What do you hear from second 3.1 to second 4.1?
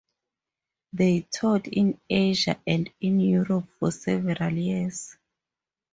Europe for